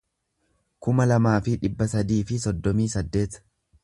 [0.85, 3.39] kuma lamaa fi dhibba sadii fi soddomii saddeet